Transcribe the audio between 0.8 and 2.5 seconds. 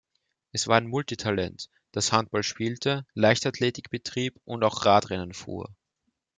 Multitalent, das Handball